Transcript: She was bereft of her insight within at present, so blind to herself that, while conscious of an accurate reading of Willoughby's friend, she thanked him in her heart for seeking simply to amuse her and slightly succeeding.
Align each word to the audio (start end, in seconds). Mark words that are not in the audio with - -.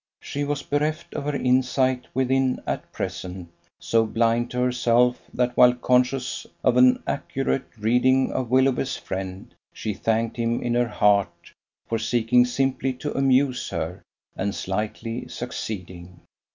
She 0.19 0.43
was 0.43 0.63
bereft 0.63 1.13
of 1.13 1.25
her 1.25 1.35
insight 1.35 2.07
within 2.15 2.59
at 2.65 2.91
present, 2.91 3.49
so 3.79 4.03
blind 4.03 4.49
to 4.49 4.59
herself 4.59 5.21
that, 5.31 5.55
while 5.55 5.75
conscious 5.75 6.47
of 6.63 6.75
an 6.75 7.03
accurate 7.05 7.67
reading 7.77 8.31
of 8.31 8.49
Willoughby's 8.49 8.97
friend, 8.97 9.53
she 9.71 9.93
thanked 9.93 10.37
him 10.37 10.59
in 10.63 10.73
her 10.73 10.87
heart 10.87 11.51
for 11.87 11.99
seeking 11.99 12.45
simply 12.45 12.93
to 12.93 13.15
amuse 13.15 13.69
her 13.69 14.01
and 14.35 14.55
slightly 14.55 15.27
succeeding. 15.27 16.19